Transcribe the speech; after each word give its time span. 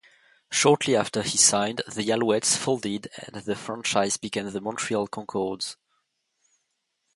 Shortly 0.51 0.95
after 0.95 1.21
he 1.21 1.37
signed 1.37 1.83
the 1.85 2.01
Alouettes 2.09 2.57
folded 2.57 3.07
and 3.31 3.35
the 3.43 3.55
franchise 3.55 4.17
became 4.17 4.49
the 4.49 4.59
Montreal 4.59 5.05
Concordes. 5.07 5.77